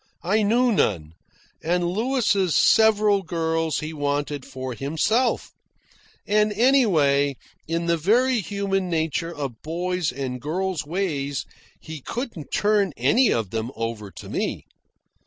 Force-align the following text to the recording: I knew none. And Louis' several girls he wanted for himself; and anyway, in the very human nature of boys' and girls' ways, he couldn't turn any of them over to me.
I 0.23 0.41
knew 0.41 0.71
none. 0.71 1.13
And 1.63 1.83
Louis' 1.83 2.55
several 2.55 3.21
girls 3.21 3.81
he 3.81 3.93
wanted 3.93 4.45
for 4.47 4.73
himself; 4.73 5.51
and 6.27 6.51
anyway, 6.53 7.35
in 7.67 7.85
the 7.85 7.97
very 7.97 8.39
human 8.39 8.89
nature 8.89 9.29
of 9.31 9.61
boys' 9.61 10.11
and 10.11 10.41
girls' 10.41 10.87
ways, 10.87 11.45
he 11.79 12.01
couldn't 12.01 12.49
turn 12.51 12.93
any 12.97 13.31
of 13.31 13.51
them 13.51 13.71
over 13.75 14.09
to 14.09 14.27
me. 14.27 14.65